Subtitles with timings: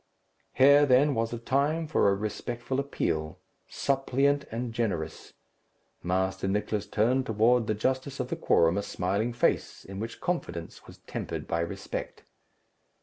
[0.53, 3.37] Here then was a time for a respectful appeal,
[3.69, 5.33] suppliant and generous.
[6.01, 10.87] Master Nicless turned toward the justice of the quorum a smiling face, in which confidence
[10.87, 12.23] was tempered by respect.